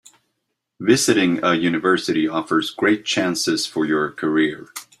Visiting 0.79 1.43
a 1.43 1.53
university 1.53 2.27
offers 2.27 2.71
great 2.71 3.05
chances 3.05 3.67
for 3.67 3.85
your 3.85 4.09
career. 4.11 4.69